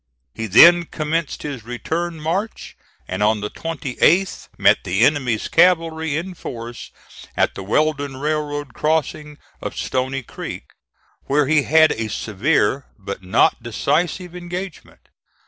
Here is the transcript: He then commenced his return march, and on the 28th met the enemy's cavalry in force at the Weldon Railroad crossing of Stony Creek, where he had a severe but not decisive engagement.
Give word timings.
He 0.33 0.47
then 0.47 0.85
commenced 0.85 1.43
his 1.43 1.63
return 1.63 2.19
march, 2.19 2.75
and 3.07 3.21
on 3.21 3.41
the 3.41 3.51
28th 3.51 4.47
met 4.57 4.83
the 4.83 5.01
enemy's 5.05 5.47
cavalry 5.47 6.17
in 6.17 6.33
force 6.33 6.89
at 7.37 7.53
the 7.53 7.61
Weldon 7.61 8.17
Railroad 8.17 8.73
crossing 8.73 9.37
of 9.61 9.77
Stony 9.77 10.23
Creek, 10.23 10.63
where 11.25 11.45
he 11.45 11.61
had 11.61 11.91
a 11.91 12.09
severe 12.09 12.87
but 12.97 13.21
not 13.21 13.61
decisive 13.61 14.35
engagement. 14.35 15.07